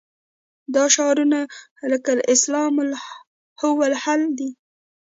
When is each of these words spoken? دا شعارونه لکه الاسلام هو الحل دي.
دا 0.75 0.83
شعارونه 0.93 1.39
لکه 1.91 2.09
الاسلام 2.15 2.73
هو 3.61 3.75
الحل 3.89 4.21
دي. 4.39 4.49